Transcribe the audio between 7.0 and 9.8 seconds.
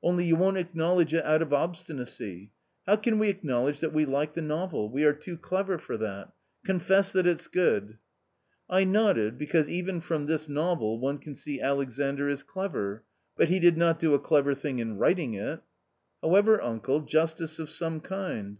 that it's good." u I nodded; because